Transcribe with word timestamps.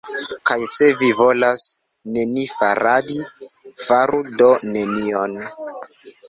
Kaj 0.51 0.55
se 0.69 0.85
vi 1.01 1.09
volas 1.17 1.65
nenifaradi, 2.15 3.19
faru 3.83 4.23
do 4.41 4.49
nenion. 4.73 5.39